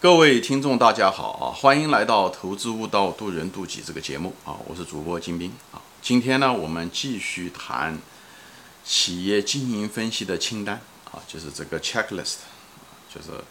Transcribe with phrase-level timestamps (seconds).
[0.00, 1.52] 各位听众，大家好啊！
[1.54, 4.56] 欢迎来到《投资悟道，渡人渡己》这个节目啊！
[4.66, 5.82] 我是主播金兵啊。
[6.00, 7.98] 今天呢，我们继续谈
[8.82, 10.80] 企业经营分析的清单
[11.12, 12.36] 啊，就是这个 checklist，
[13.14, 13.44] 就是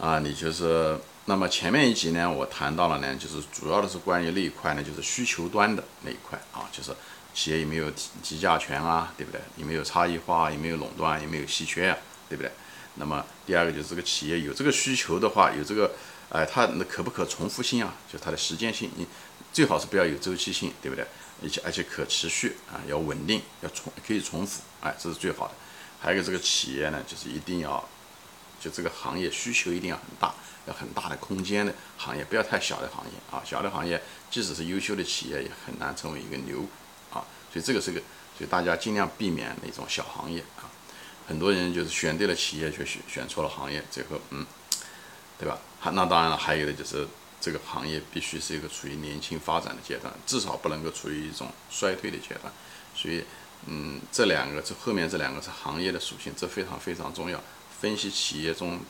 [0.00, 6.92] 啊，你就是那么前面一集呢，我谈到了呢，就是主要的是关于那一块呢，就是需求端的那一块啊，就是
[7.34, 9.40] 企业有没有提提价权啊，对不对？
[9.56, 10.52] 有没有差异化？
[10.52, 11.20] 有没有垄断？
[11.20, 11.98] 有没有稀缺啊？
[12.28, 12.52] 对不对？
[12.98, 15.92] 那么第二个就是这个企业有这个需求的话，有这个，
[16.30, 17.94] 哎，它那可不可重复性啊？
[18.12, 19.06] 就它的时间性，你
[19.52, 21.06] 最好是不要有周期性，对不对？
[21.40, 25.54] 而且而且可持续啊，要稳定，要重可以重复，哎，这是最好的。
[26.00, 27.88] 还有一个这个企业呢，就是一定要，
[28.60, 30.34] 就这个行业需求一定要很大，
[30.66, 33.40] 要很大的空间的行业，不要太小的行业啊。
[33.44, 36.66] 小的行业即使是优秀的企业，也很难成为一个牛
[37.12, 37.22] 啊。
[37.52, 38.00] 所以这个是个，
[38.36, 40.66] 所以大家尽量避免那种小行业啊。
[41.28, 44.46] 很多人就是选对了企业，却选选错了行业，最后嗯，
[45.38, 45.58] 对吧？
[45.78, 47.06] 还那当然了，还有的就是
[47.38, 52.50] 这个行业必须是一个处于年轻发展的阶段，至少不能够处于一种衰退的阶段。
[52.94, 53.22] 所以
[53.66, 57.38] 嗯，这两个这后面这两个是行业的属性，这非常非常重要。
[57.78, 58.80] 分析企业中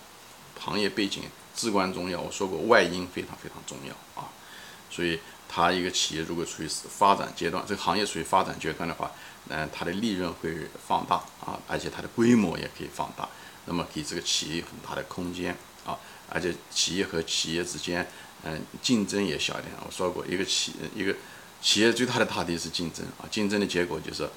[0.61, 1.25] 行业背景
[1.56, 2.20] 至关重要。
[2.20, 4.30] 我说过外因非常非常重要啊，
[4.89, 9.11] 所以它一个企业如果处于发展阶段，这个行业处于发展阶段的话。
[9.51, 10.55] 嗯，它的利润会
[10.87, 13.27] 放大啊，而且它的规模也可以放大，
[13.65, 18.07] 那么给这个企业很大的空间啊，而且企业和企业之间，
[18.43, 19.73] 嗯，竞争也小一点。
[19.87, 21.15] 我说过，一个企一个
[21.63, 24.29] 企业最大的大敌是竞争啊，竞争的结果就是，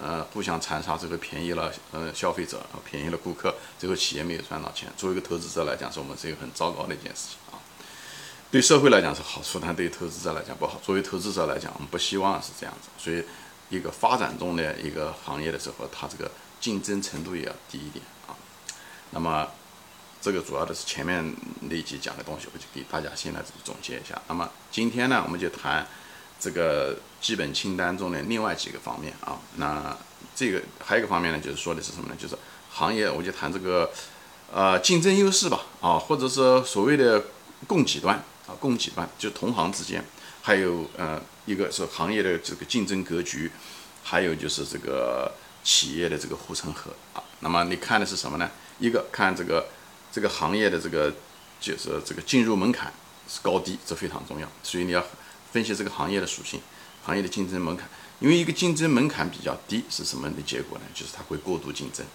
[0.00, 4.88] 呃，互相残杀，最后便宜了呃消费者，便宜了顾客，最后企业没有赚到钱。
[4.96, 7.58] 作为一个投资者来讲，是我们是一个很糟糕的一件事情啊。
[8.52, 10.80] 对社会来讲是好处，但对投资者来讲不好。
[10.80, 13.24] 作为投资者来讲，我们不希望是这样子，所以。
[13.70, 18.36] 一个发展中的一个行业的时候，它这个竞争程度也要低一点啊。
[19.12, 19.48] 那么，
[20.20, 24.20] 这个主要的是前面那一集讲的东西，我就给大家现在总结一下。
[24.28, 25.86] 那么今天呢，我们就谈
[26.38, 29.38] 这个基本清单中的另外几个方面啊。
[29.56, 29.96] 那
[30.34, 32.16] 这个还有一个方面呢，就是说的是什么呢？
[32.18, 32.36] 就是
[32.70, 33.90] 行业，我就谈这个
[34.52, 37.24] 呃竞争优势吧啊，或者是所谓的
[37.66, 38.16] 供给端
[38.46, 40.04] 啊，供给端就同行之间。
[40.42, 43.50] 还有，呃，一个是行业的这个竞争格局，
[44.04, 45.32] 还有就是这个
[45.64, 47.20] 企业的这个护城河啊。
[47.40, 48.48] 那么你看的是什么呢？
[48.78, 49.66] 一个看这个
[50.12, 51.12] 这个行业的这个
[51.60, 52.92] 就是这个进入门槛
[53.28, 54.48] 是高低，这非常重要。
[54.62, 55.04] 所以你要
[55.50, 56.60] 分析这个行业的属性，
[57.04, 57.88] 行业的竞争门槛。
[58.20, 60.84] 因为一个竞争门槛比较低是什么的结果呢？
[60.94, 62.06] 就是它会过度竞争。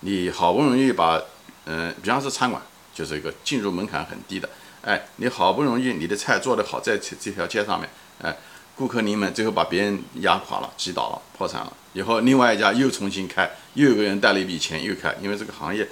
[0.00, 1.20] 你好不容易把，
[1.64, 2.62] 嗯，比方说餐馆，
[2.94, 4.48] 就是一个进入门槛很低的。
[4.82, 7.88] 哎，你好不容易你的菜做得好，在这这条街上面，
[8.22, 8.36] 哎，
[8.78, 11.72] 顾客临门，最后把别人压垮了，击倒了，破产了。
[11.94, 15.88] 以后另外一家又重新开，又有个人带了一笔钱又开，因为这个行业，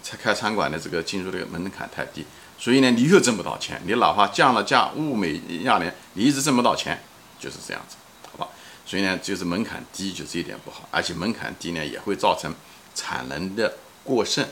[0.00, 2.24] 才开餐馆的这个进入的门槛太低，
[2.56, 3.82] 所以呢，你又挣不到钱。
[3.84, 7.02] 你哪怕降了价，物美价廉，你一直挣不到钱，
[7.40, 7.96] 就是这样子，
[8.30, 8.48] 好吧？
[8.86, 12.54] 所以呢，就是门槛低，就这一点不好，而且门槛低呢，也会造成
[12.94, 13.74] 产能的
[14.04, 14.46] 过剩，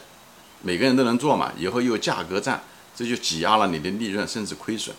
[0.63, 2.61] 每个人都能做嘛，以后又有价格战。
[2.97, 4.93] 这就挤压了你的利润，甚至亏损，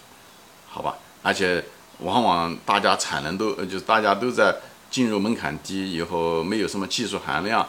[0.69, 0.96] 好吧？
[1.22, 1.61] 而且
[2.00, 4.56] 往往大家产能都，呃，就是大家都在
[4.90, 7.68] 进入门槛低以后，没有什么技术含量，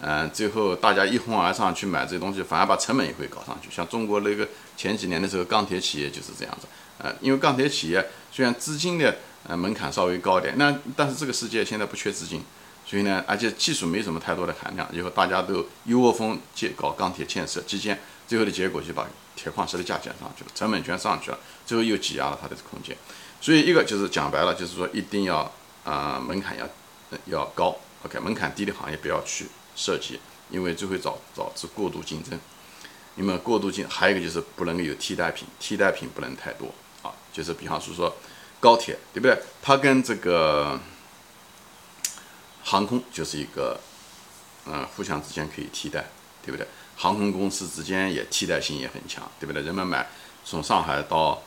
[0.00, 3.68] 嗯，最后大家一哄而上去买这东西，反而把成本也会搞上去。
[3.70, 6.66] 像中国那个前几年的时候，钢铁企业就是这样子，
[6.98, 9.16] 呃，因为钢铁企业虽然资金的
[9.48, 12.42] 呃门槛稍微高一点，那但是这个世界现在不缺资金，
[12.86, 17.98] 所以呢，而且技术没什么太多的含量，以后大家都一窝蜂建搞钢铁建设基建。
[18.28, 19.04] 最后的结果就把
[19.34, 22.96] 铁矿石的价钱上去了，成本全上去了，最后又挤压了它的空间。
[23.40, 25.50] 所以一个就是讲白了，就是说一定要
[25.84, 26.68] 啊门槛要
[27.26, 27.74] 要高
[28.04, 30.20] ，OK，门槛低的行业不要去涉及，
[30.50, 32.38] 因为就会导导致过度竞争。
[33.16, 37.12] 那么过度竞，还有一个就是不能有替代品，替代品不能太多啊。
[37.32, 38.14] 就是比方说说
[38.60, 39.36] 高铁，对不对？
[39.60, 40.78] 它跟这个
[42.62, 43.80] 航空就是一个
[44.66, 46.06] 嗯互相之间可以替代，
[46.44, 46.66] 对不对？
[46.96, 49.62] 航空公司之间也替代性也很强，对不对？
[49.62, 50.06] 人们买
[50.44, 51.42] 从上海到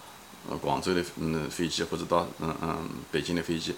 [0.50, 3.76] 呃广州的嗯飞机，或者到嗯嗯北京的飞机，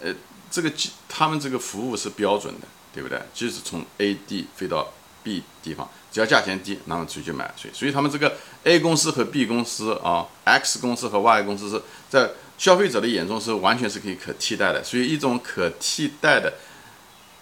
[0.00, 0.14] 呃，
[0.50, 3.20] 这个机他们这个服务是标准的，对不对？
[3.32, 7.70] 就是从 A 地飞到 B 地方，只要价钱低，那么谁去买谁。
[7.72, 14.82] 所以他们这个 A 公司和 B 公司啊，X 公司和 Y 公司是在消费者的眼中是完全是可以可替代的。
[14.84, 16.54] 所以一种可替代的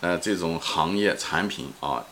[0.01, 2.05] 呃这种行业产品啊。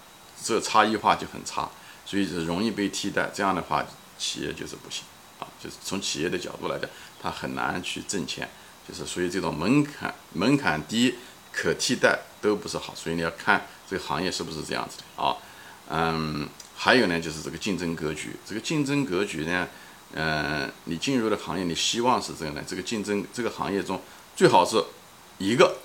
[0.44, 1.68] 这差异化就很差，
[2.04, 3.28] 所以是容易被替代。
[3.34, 3.84] 这样的话，
[4.16, 5.02] 企业就是不行
[5.62, 6.88] 就是从企业的角度来讲，
[7.22, 8.48] 它很难去挣钱。
[8.88, 11.14] 就是所以这种门槛门槛低、
[11.52, 12.94] 可替代都不是好。
[12.94, 15.36] 所以你要看这个行业是不是这样子的啊？
[15.88, 19.68] 嗯，还有呢就是这个竞争格局，这个竞争格局呢，
[20.12, 24.00] 嗯，你进入的行业你希望是这样的，这个竞争这个行业中
[24.36, 24.80] 最好是
[25.38, 25.78] 一个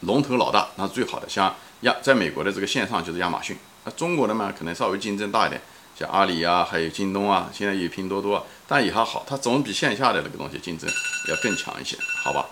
[0.00, 1.28] 龙头老大，那是最好的。
[1.28, 5.60] 像亚在美国的这个线上就是亚马逊，那中国的嘛可能稍微竞争大一点，
[5.98, 10.90] 像阿里啊，还有京东啊，现在有拼多多，但也还好，它总比线下的那个东西竞争
[11.28, 12.46] 要更强一些，好吧？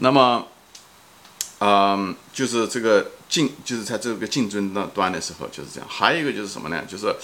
[0.00, 0.48] 那么。
[1.60, 5.88] 嗯，就是这个竞，就是在这个竞争的端的时候就是这样。
[5.88, 6.84] 还有一个就是什么呢？
[6.86, 7.14] 就是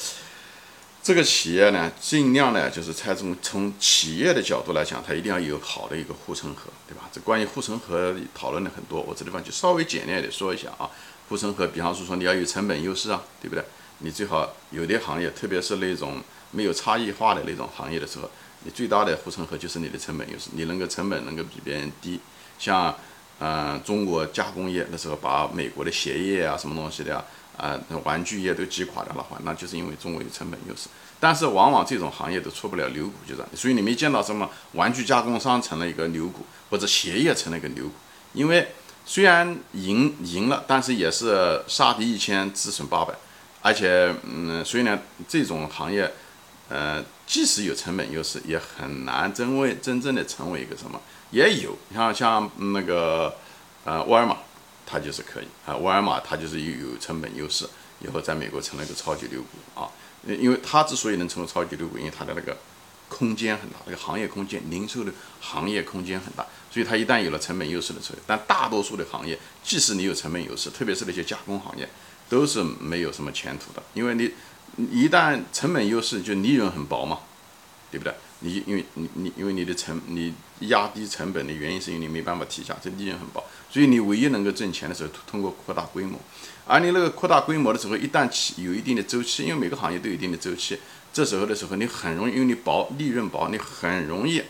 [1.03, 7.11] 这个企业呢，尽量呢，就是从从从企业的角度来讲，它一定要有好的一个护城河，对吧？
[7.13, 10.89] 这关于护城河讨论了很多，我这地方就稍微简略的说一下啊。
[11.29, 13.63] 护城河，比方说说你要有成本优势啊，对不对？
[14.01, 16.21] 你最好有的行业，特别是那种
[16.51, 18.29] 没有差异化的那种行业的时候，
[18.65, 22.21] 你最大的护城河就是你的成本优势，你能够成本能够比别人低，
[22.59, 22.95] 像。
[23.43, 27.25] 嗯，中国加工业那时候把美国的鞋业啊，什么东西的呀，
[27.57, 30.91] 啊，玩具业都击垮掉的话，那就是因为中国有成本优势。
[31.19, 33.49] 但是往往这种行业都出不了牛股，就这样。
[33.57, 37.93] 所以你没见到什么玩具加工商成了一个牛股，或者鞋业成了一个牛股。
[38.35, 38.69] 因为
[39.07, 43.15] 虽然赢赢了，但是也是杀敌一千，自损八百。
[43.63, 44.99] 而且，嗯，所以呢，
[45.29, 46.11] 这种行业，
[46.69, 51.01] 呃，即使有成本优势，也很难真为真正的成为一个什么。
[51.31, 53.35] 也有，像像那个，
[53.85, 54.37] 呃，沃尔玛，
[54.87, 55.77] 它就是可以啊。
[55.77, 57.69] 沃尔玛它就是有有成本优势，
[58.01, 59.89] 以后在美国成了一个超级牛股啊。
[60.27, 62.57] 因为它之所以能成为超级牛股，因为它的那个
[63.09, 71.89] 空间很大，那个行业空间、零售的行业空间很大，所以它一旦有了成本优势的时候，但大多数的行业，即使你有成本优势，特别是那些加工行业，
[72.31, 74.31] 都是没有什么前途的，因为你
[74.91, 77.19] 一旦成本优势，就利润很薄嘛，
[77.91, 78.15] 对不对？
[78.43, 86.19] 你因为你你因为你的成你压低成本的原因是因为你没办法提价，这利润很薄，所以你唯一能够挣钱的时候，通过扩大规模。
[86.67, 90.79] 而你那个扩大规模的时候，一旦起有一定的周期，因为每个行业都有一定的周期，
[91.13, 94.43] 这时候的时候你很容易，因为你薄利润薄，你很容易，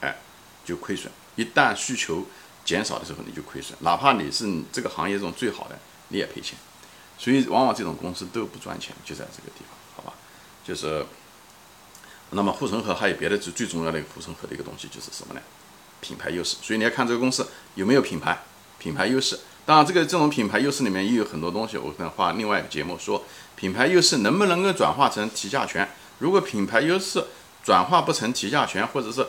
[0.00, 0.16] 哎，
[0.64, 1.12] 就亏损。
[1.36, 2.24] 一旦需求
[2.64, 5.78] 减少的时候，你就亏损，哪怕你是这个行业中最好的，
[6.08, 6.56] 你也赔钱。
[7.20, 10.16] 所以往往这种公司都不赚钱，就在这个地方，好吧？
[10.64, 11.04] 就是。
[12.32, 15.40] 那么护城河还有别的最最重要的一个护城河的一个东西就是什么呢？
[16.00, 16.56] 品牌优势。
[16.62, 17.44] 所以你要看这个公司
[17.74, 18.38] 有没有品牌，
[18.78, 19.36] 品牌优势。
[19.66, 23.24] 当然，这个这种品牌优势里面也有很多东西，我可能画另外一个节目说，
[23.56, 25.88] 品牌优势能不能够转化成提价权？
[26.20, 27.24] 如果品牌优势
[27.64, 29.26] 转化不成提价权，或者是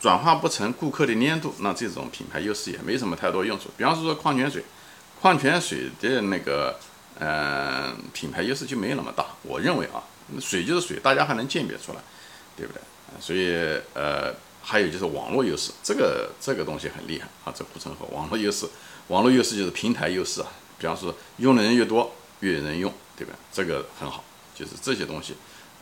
[0.00, 3.70] 转化不成顾客的粘度，那这种品牌优势也没什么太多用处。
[3.76, 4.64] 比方说说矿泉水，
[5.20, 6.80] 矿泉水的那个
[7.20, 9.26] 呃品牌优势就没有那么大。
[9.42, 10.02] 我认为啊，
[10.40, 12.00] 水就是水，大家还能鉴别出来。
[12.56, 12.82] 对不对
[13.18, 17.54] 所以呃，还有就是网络优势，这个这个东西很厉害啊。
[17.56, 18.68] 这护城河，网络优势，
[19.08, 20.48] 网络优势就是平台优势啊。
[20.78, 23.34] 比方说，用的人越多，越有人用，对吧？
[23.52, 24.22] 这个很好，
[24.54, 25.36] 就是这些东西，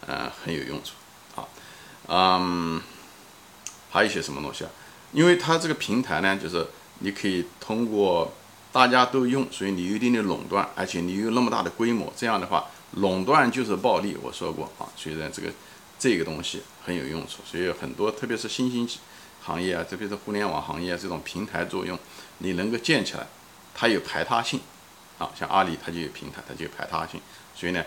[0.06, 0.92] 呃，很有用处
[1.34, 1.46] 啊。
[2.06, 2.80] 嗯，
[3.90, 4.70] 还有一些什么东西啊？
[5.12, 6.66] 因为它这个平台呢，就是
[7.00, 8.32] 你可以通过
[8.72, 14.16] 大家都用，所以你有一定的垄断，而且你有那么大的规模，这样的话，垄断就是暴利。
[14.22, 15.48] 我说过啊，所以呢，这个。
[16.00, 18.88] 这个东西很有用处，所以很多，特别是新兴
[19.42, 21.98] 行业啊，特别是互联网行业这种平台作用，
[22.38, 23.26] 你能够建起来，
[23.74, 24.60] 它有排他性，
[25.18, 27.20] 啊，像阿里它就有平台，它就有排他性，
[27.52, 27.84] 所以呢，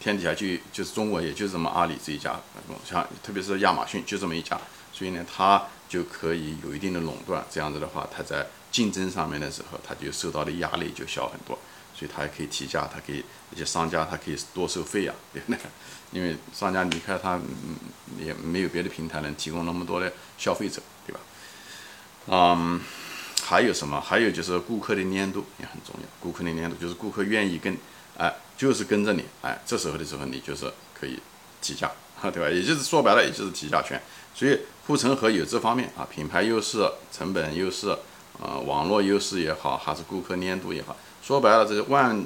[0.00, 2.40] 天底下就就是中国也就是这么阿里这一家，
[2.82, 4.58] 像特别是亚马逊就这么一家，
[4.90, 11.56] 所以呢，它就可以有一定的垄断，这样子的话，它在竞争上面的时候，他就受到的压力就小很多。
[11.96, 15.60] 所以他也可以提价，他可以那些商家他可以多收费呀，对不对？
[16.10, 17.76] 因为商家离开他嗯，
[18.18, 21.20] 也没有别的平台能提供那么多的消费者，对吧？
[22.26, 22.80] 嗯，
[23.44, 24.00] 还有什么？
[24.00, 26.08] 还有就是顾客的粘度也很重要。
[26.18, 27.78] 顾客的粘度就是顾客愿意跟，
[28.18, 31.20] 哎，就是跟着你，哎，这时候的时候你就是可以
[31.62, 31.88] 提价，
[32.32, 32.50] 对吧？
[32.50, 34.02] 也就是说白了，也就是提价权。
[34.34, 37.96] 所以护城河有这方面啊，品牌优势、成本优势，
[38.42, 40.96] 呃，网络优势也好，还是顾客粘度也好。
[41.22, 42.22] 说白了，这些万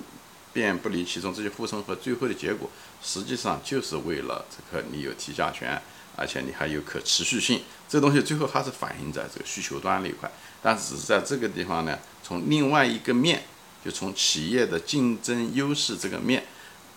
[0.52, 2.68] 变不离其宗，这些护城河最后的结果，
[3.02, 5.80] 实际上就是为了这个你有提价权，
[6.16, 7.62] 而且你还有可持续性。
[7.88, 10.28] 这东西最后还是反映在这个需求端那一块，
[10.62, 13.44] 但是只是在这个地方呢，从另外一个面，
[13.84, 16.44] 就从企业的竞争优势这个面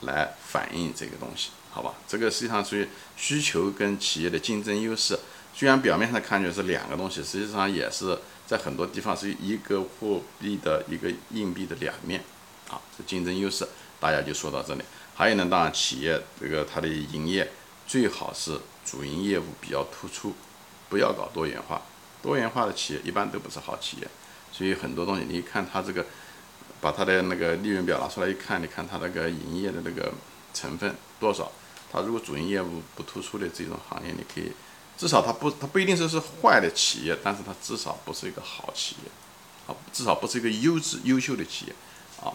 [0.01, 1.93] 来反映这个东西，好吧？
[2.07, 2.87] 这个实际上属于
[3.17, 5.19] 需求跟企业的竞争优势，
[5.53, 8.17] 虽然表面上看起来是两个东西，实际上也是。
[8.51, 12.21] 在很多地方是一个货币的一个硬币的两面，
[12.69, 13.65] 啊，这竞争优势，
[13.97, 14.83] 大家就说到这里。
[15.15, 17.49] 还有呢，当然企业这个它的营业
[17.87, 20.33] 最好是主营业务比较突出，
[20.89, 21.81] 不要搞多元化。
[22.21, 24.07] 多元化的企业一般都不是好企业。
[24.51, 26.05] 所以很多东西，你看它这个
[26.81, 30.11] 把它的那个利润表拿出来一看，你看它那个营业的那个
[30.53, 31.49] 成分多少？
[31.89, 34.51] 它如果主营业务不突出的这种行业，你可以
[35.01, 39.09] 至少它不它不一定说是坏的企业，但是它至少不是一个好企业，
[39.65, 41.73] 啊，至少不是一个优质优秀的企业，
[42.23, 42.29] 啊。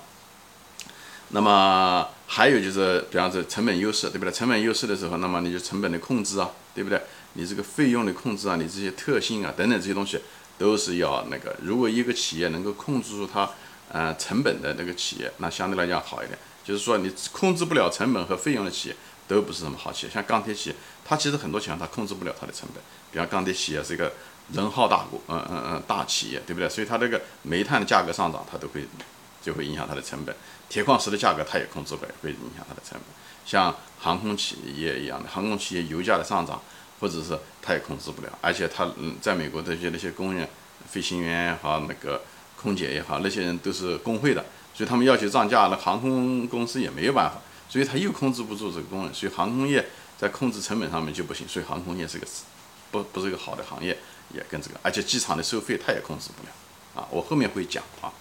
[1.29, 4.33] 那么还有就是，比方说成本优势，对不对？
[4.33, 7.01] 成本优势的时候，那么你就成本的控制啊，对不对？
[7.35, 10.19] 你这个费用的控制啊，你这些特性啊等等这些东西，
[10.59, 11.55] 都是要那个。
[11.63, 13.49] 如果一个企业能够控制住它
[13.93, 16.37] 呃成本的那个企业，那相对来讲好一点。
[16.65, 18.97] 就是说你控制不了成本和费用的企业，
[19.29, 20.13] 都不是什么好企业。
[20.13, 22.83] 像钢铁企业，它其实很多情况它控制不了它的成本。
[23.11, 24.13] 比方钢铁企业是一个
[24.53, 26.69] 人耗大国，嗯嗯嗯大企业，对不对？
[26.69, 28.85] 所以它这个煤炭的价格上涨，它都会
[29.43, 30.35] 就会影响它的成本。
[30.69, 33.03] 铁矿石的价格它也控制不了，会影响它的成本。
[33.45, 36.61] 像航空企业一样的，航空企业油价的上涨，
[37.01, 38.39] 或者是它也控制不了。
[38.41, 40.49] 而且它嗯，在美国这些那些工人、
[40.89, 42.23] 飞行员也好，那个
[42.61, 47.41] 空姐也好，那些人都是工会的，所以他们要求涨价，那航空公司也没有办法。
[47.69, 49.87] 所以他又控制不住这个工人，所以航空业
[50.19, 51.47] 在控制成本上面就不行。
[51.49, 52.27] 所以航空业是个
[52.91, 53.97] 不不是一个好的行业，
[54.33, 57.09] 也跟这个，而且机场的收费它也控制不了啊。
[57.11, 58.13] 我后面会讲啊。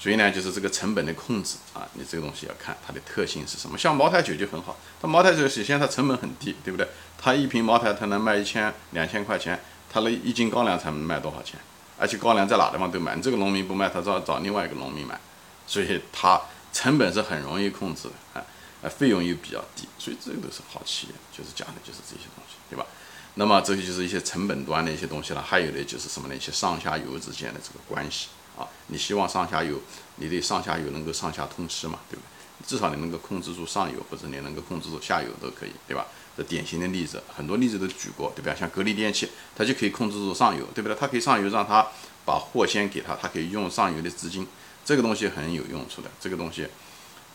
[0.00, 3.76] 所以呢，就是这个成本的控制啊，你这个东西要看它的特性是什么。
[3.76, 6.86] 像茅台酒就很好，它茅台酒首先它成本很低，对不对？
[7.20, 11.58] 它一瓶茅台它能卖一千两千块钱，它那一斤高粱才能卖多少钱？
[11.98, 15.18] 而且高粱在哪地方都买，你这个农民不卖，他找找另外一个农民买，
[15.66, 16.40] 所以它
[16.72, 18.46] 成本是很容易控制的啊，
[18.82, 22.86] 呃，费用又比较低，所以这个都是好企业，就是讲的就是这些东西，对吧？
[23.34, 26.34] 那么这些就是一些成本端的一些东西了，还有的就是什么呢？
[26.34, 28.28] 一些上下游之间的这个关系。
[28.58, 29.80] 啊，你希望上下游，
[30.16, 32.66] 你的上下游能够上下通吃嘛，对不对？
[32.66, 36.06] 至少你能够控制住上游，或者你能够控制住下游都可以，对吧？
[36.36, 38.52] 这典型的例子，很多例子都举过，对吧？
[38.58, 40.96] 像格力电器，它就可以控制住上游，对不对？
[40.96, 41.86] 它可以上游让它
[42.24, 44.44] 把货先给他，它可以用上游的资金，
[44.84, 46.10] 这个东西很有用处的。
[46.20, 46.66] 这个东西，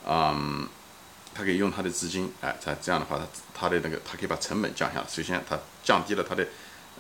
[0.06, 0.68] 嗯，
[1.34, 5.06] 它可以用它的资金，哎，它这样的话，它它的那个，它可以把成本降下来。
[5.08, 6.48] 首先，它降低了它的。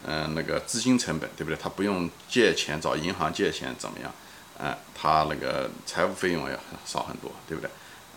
[0.05, 1.55] 嗯，那个资金成本对不对？
[1.55, 4.11] 他不用借钱找银行借钱怎么样？
[4.59, 7.71] 嗯，他那个财务费用要少很多，对不对？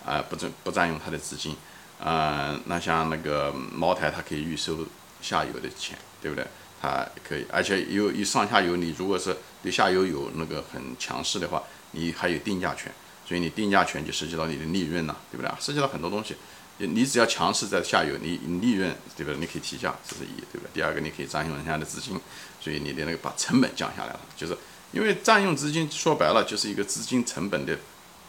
[0.05, 1.55] 啊，不占不占用他的资金。
[2.03, 4.85] 嗯，那像那个茅台，它可以预收
[5.21, 6.45] 下游的钱，对不对？
[6.81, 12.91] 它可以，而且有一上下游，你如果是对下游有那个很强势的话，你还有定价权，
[13.27, 15.51] 所以你定价权就涉及到你的利润了，对不对？
[15.59, 16.35] 涉及到很多东西。
[16.77, 19.39] 你只要强势在下游，你利润对不对？
[19.39, 20.69] 你可以提价，这是一，对不对？
[20.75, 22.17] 第二个，你可以占用人家的资金，
[22.61, 24.55] 所以你的那个把成本降下来了，就是
[24.91, 27.75] 因为占用资金，说白了就是一个资金成本的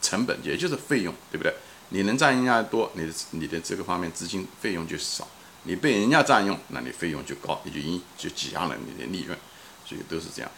[0.00, 1.54] 成本，也就是费用，对不对？
[1.90, 5.28] 你能占人家多，你的你的这个方面资金费用就少，
[5.64, 9.38] 你被人家占用，那你费用就高，你就影就挤压了你的利润，
[9.84, 10.50] 所以都是这样。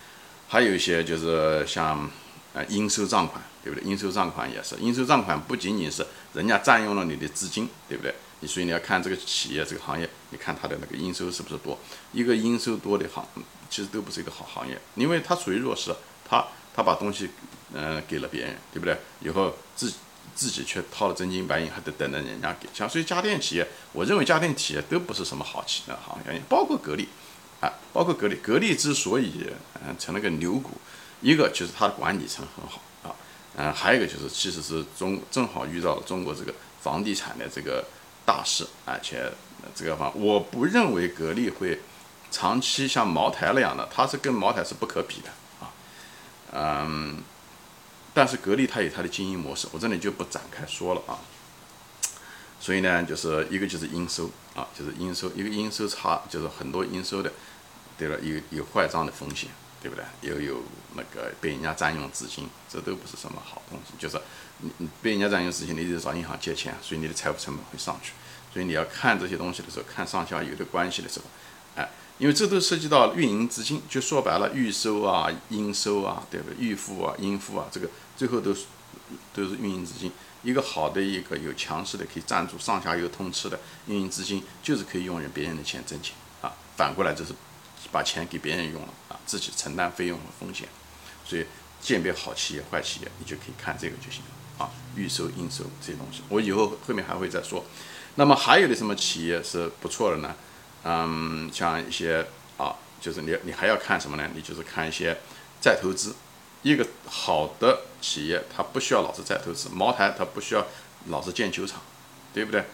[0.47, 2.09] 还有一些就是像。
[2.53, 3.89] 啊，应收账款，对不对？
[3.89, 6.05] 应收账款也是，应收账款不仅仅是
[6.35, 8.15] 人家占用了你的资金，对不对？
[8.41, 11.79] 你所以你要看这个企业这个行业，你看它的那个应收是不是多？
[12.13, 13.25] 一个应收多的行，
[13.69, 15.95] 其实都不是一个好行业，因为它属于弱势，
[16.29, 17.31] 他他把东西
[17.75, 18.97] 嗯给了别人，对不对？
[19.21, 19.93] 以后自
[20.35, 22.67] 自己却掏了真金白银，还得等着人家给。
[22.73, 27.07] 像所以家电企业，我认为家电企业都不是什么好企业行业，包括格力，
[27.61, 29.47] 啊，包括格力，格力之所以
[29.87, 30.71] 嗯成了个牛股。
[31.21, 33.15] 一个就是它的管理层很好啊，
[33.57, 37.85] 嗯，还有一个就是其实是中正好遇到了中国这个房地产的这个
[38.25, 39.31] 大势，而且
[39.75, 41.81] 这个方我不认为格力会
[42.31, 45.73] 长期像茅台那样的，它是跟茅台是不可比的啊，
[46.53, 47.23] 嗯，
[48.15, 51.19] 但是格力它有它的经营模式，我这里就不展开说了啊，
[52.59, 57.33] 所以呢，就是一个就是应收啊，就是应收，一个应收差就是很多应收的，
[57.99, 59.51] 对了，有有坏账的风险。
[59.81, 60.05] 对不对？
[60.21, 60.63] 又有
[60.95, 63.95] 那个被人家占用资金，这都不是什么好东西。
[63.99, 64.21] 就是
[64.59, 68.13] 你你被人家占用资金，你得找银行借钱，所以你的财务成本会上去。
[68.53, 71.25] 所以你要看这些东西的时候，看上下游的关系的时候，
[71.77, 76.57] 哎，因为这都涉及到运营资金，就说白了，预收啊、应收啊，对不对？
[76.59, 78.67] 预付啊、应付啊，这个最后都是
[79.33, 80.13] 都是运营资金。
[80.43, 86.53] 一个好的一个有强势的可以赞助上下游通吃的运营资金，就是可以用人别人的钱挣钱啊。
[86.77, 87.33] 反过来就是。
[87.91, 88.89] 把钱给别人用了，
[89.31, 90.67] 自己承担费用和风险，
[91.25, 91.47] 所以
[91.81, 94.69] 鉴别好企业、坏企业，你就可以看这个就行了啊。
[94.97, 97.65] 预收、应收这些东西，我以后后面还会再说。
[98.17, 100.35] 那么还有的什么企业是不错的呢？
[100.83, 102.27] 嗯，像一些
[102.59, 104.29] 啊，就是你你还要看什么呢？
[104.35, 105.17] 你就是看一些
[105.61, 106.17] 再投资。
[106.63, 109.69] 一个好的企业，它不需要老是再投资。
[109.71, 110.67] 茅台它不需要
[111.07, 111.81] 老是建球场，
[112.35, 112.65] 对不对？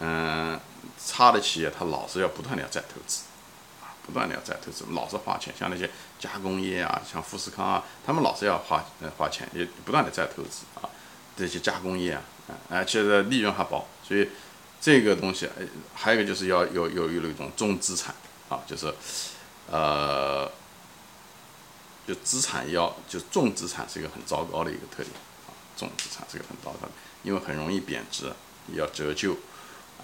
[0.00, 0.58] 嗯，
[0.98, 3.22] 差的企业它老是要不断的要再投资。
[4.04, 10.88] 不断的要再投资，老是花钱，像那些加工业啊，像富士康啊，他们老是要花呃花钱，也不断的在投资啊。
[11.34, 14.28] 这些加工业啊，啊，而且利润还薄，所以
[14.80, 15.48] 这个东西，
[15.94, 18.14] 还有一个就是要有有有那种重资产
[18.50, 18.92] 啊，就是
[19.70, 20.50] 呃，
[22.06, 25.08] 就资产要就重资产是一个很糟糕的一个特点
[25.46, 26.92] 啊，重资产是一个很糟糕的，
[27.22, 28.30] 因为很容易贬值，
[28.74, 29.32] 要折旧，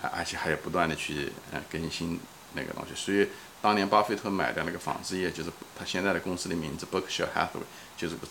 [0.01, 2.19] 啊，而且还要不断的去呃更新
[2.55, 3.29] 那个东西，所以
[3.61, 8.27] 当年巴菲特买的那个纺织业，就是他现在的公司的名字 Berkshire Hathaway，就是个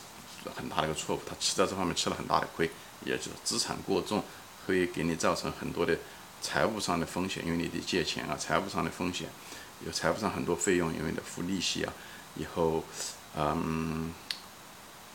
[0.56, 2.70] 很大的一个错误，他吃在这方面吃了很大的亏。
[3.06, 4.24] 也就是资产过重，
[4.66, 5.96] 会给你造成很多的
[6.42, 9.30] 财务上的风险，因为你得借钱啊，财务上的风险，
[9.86, 11.94] 有财务上很多费用，因为你得付利息啊，
[12.36, 12.84] 以后，
[13.36, 14.12] 嗯，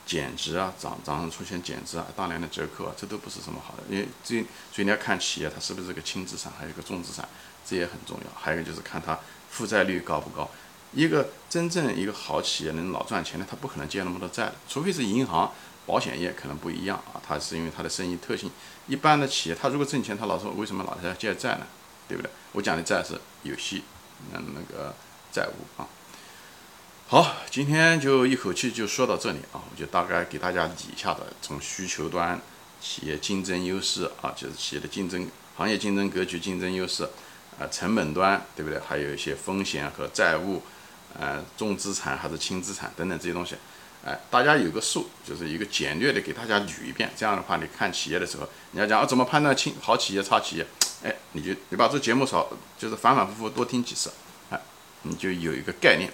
[0.06, 4.40] 减值啊，涨涨上出现减值啊，大量的折扣啊，这都不是什么好的，因为这
[4.72, 7.28] 所以你要看企业它是不是个轻资产，还有一个重资产，
[7.64, 9.18] 这也很重要，还有一个就是看它
[9.50, 10.48] 负债率高不高，
[10.92, 15.52] 一个真正一个好企业能老赚钱的，它不可能借那么多债，除非是银行。
[15.84, 18.48] 保险业可能不一样啊，它是因为它的生意特性。
[18.86, 21.66] 一般的企业，它如果挣钱，它老说为什么老是要借债呢？
[22.06, 22.30] 对不对？
[22.52, 23.82] 我讲的债是有息，
[24.32, 24.94] 嗯，那个
[25.32, 25.88] 债务啊。
[27.12, 32.40] 好，今天就一口气就说到这里啊，我就大概给大家理一下的，从需求端、
[32.80, 37.06] 企业竞争优势啊，就是企业的竞争、行业竞争格局、竞争优势
[37.60, 38.80] 啊，成本端对不对？
[38.80, 40.62] 还有一些风险和债务，
[41.20, 43.56] 呃，重资产还是轻资产等等这些东西。
[44.06, 47.12] 哎，大家有个数，就是一个简略的给大家捋一遍。
[47.14, 50.66] 这样的话，你看企业的时候，你要讲啊怎么判断清好企业、差企业，
[51.04, 54.10] 哎，你就你把这节目少，就是反反复复多听几次，
[54.48, 54.58] 哎，
[55.02, 56.10] 你就有一个概念。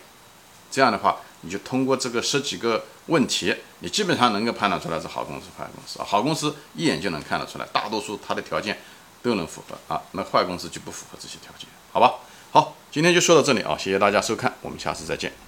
[0.70, 6.04] 这样的话，你就通过这个十几个问题，你基本上能够判断出来是好公司、坏公司啊。
[6.04, 8.78] 好公司一眼就能看得出来，大多数它的条件
[9.22, 10.02] 都能符合啊。
[10.12, 12.14] 那坏公司就不符合这些条件，好吧？
[12.50, 15.47] 好，今天就说到这里啊，谢谢大家收看，我们下次再见。